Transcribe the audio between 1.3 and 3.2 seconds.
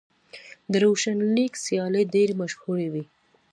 لیګ سیالۍ ډېرې مشهورې وې.